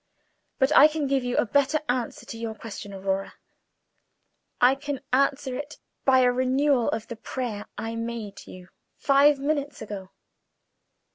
But 0.57 0.75
I 0.75 0.87
can 0.87 1.05
give 1.05 1.23
you 1.23 1.37
a 1.37 1.45
better 1.45 1.79
answer 1.87 2.25
to 2.25 2.37
your 2.39 2.55
question, 2.55 2.91
Aurora. 2.91 3.35
I 4.59 4.73
can 4.73 5.01
answer 5.13 5.55
it 5.55 5.77
by 6.05 6.21
a 6.21 6.31
renewal 6.31 6.89
of 6.89 7.07
the 7.07 7.15
prayer 7.15 7.67
I 7.77 7.95
made 7.95 8.47
you 8.47 8.69
five 8.97 9.37
minutes 9.37 9.79
ago. 9.79 10.09